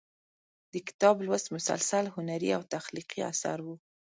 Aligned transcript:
د 0.73 0.75
کتاب 0.87 1.15
لوست 1.25 1.47
مسلسل 1.55 2.05
هنري 2.15 2.49
او 2.57 2.61
تخلیقي 2.75 3.19
اثر 3.31 3.57
و. 3.65 3.67